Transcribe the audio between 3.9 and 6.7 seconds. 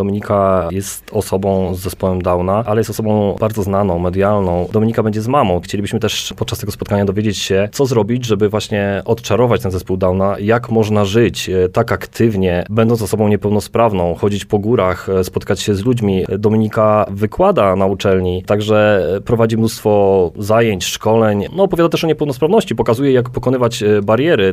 medialną. Dominika będzie z mamą. Chcielibyśmy też podczas